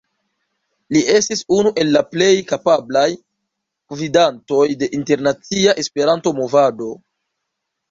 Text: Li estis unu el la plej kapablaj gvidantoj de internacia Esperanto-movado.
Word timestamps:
Li 0.95 1.01
estis 1.17 1.43
unu 1.57 1.71
el 1.83 1.91
la 1.95 2.03
plej 2.13 2.29
kapablaj 2.53 3.05
gvidantoj 3.95 4.65
de 4.83 4.91
internacia 5.03 5.79
Esperanto-movado. 5.85 6.91